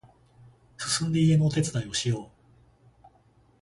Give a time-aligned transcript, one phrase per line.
[0.79, 2.31] すすんで家のお手伝いをしよ
[3.05, 3.11] う